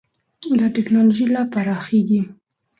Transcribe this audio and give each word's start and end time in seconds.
دا 0.59 0.65
ټېکنالوژي 0.75 1.25
لا 1.35 1.41
پراخېږي. 1.51 2.21